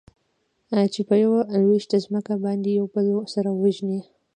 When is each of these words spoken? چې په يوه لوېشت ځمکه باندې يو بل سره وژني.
چې 0.93 1.01
په 1.07 1.15
يوه 1.23 1.39
لوېشت 1.61 1.91
ځمکه 2.05 2.33
باندې 2.43 2.69
يو 2.79 2.85
بل 2.95 3.05
سره 3.33 3.49
وژني. 3.61 3.99